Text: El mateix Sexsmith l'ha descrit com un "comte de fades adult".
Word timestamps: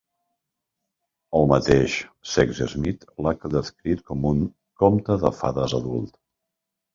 El 1.39 1.43
mateix 1.51 1.97
Sexsmith 2.31 3.05
l'ha 3.27 3.35
descrit 3.57 4.01
com 4.09 4.27
un 4.31 4.41
"comte 4.85 5.19
de 5.27 5.33
fades 5.43 5.77
adult". 5.83 6.19